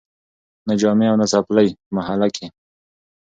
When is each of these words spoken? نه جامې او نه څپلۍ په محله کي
نه 0.67 0.73
جامې 0.81 1.05
او 1.11 1.15
نه 1.21 1.25
څپلۍ 1.31 1.67
په 1.83 1.91
محله 1.97 2.27
کي 2.35 2.45